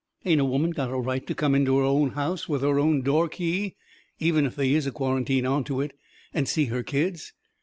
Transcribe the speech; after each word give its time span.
Ain't 0.25 0.41
a 0.41 0.45
woman 0.45 0.71
got 0.71 0.89
a 0.89 0.97
right 0.97 1.27
to 1.27 1.35
come 1.35 1.53
into 1.53 1.77
her 1.77 1.83
own 1.83 2.13
house 2.13 2.49
with 2.49 2.63
her 2.63 2.79
own 2.79 3.03
door 3.03 3.29
key, 3.29 3.75
even 4.17 4.47
if 4.47 4.55
they 4.55 4.71
is 4.73 4.87
a 4.87 4.91
quarantine 4.91 5.45
onto 5.45 5.79
it, 5.79 5.91
and 6.33 6.47
see 6.47 6.65
her 6.65 6.81
kids? 6.81 7.33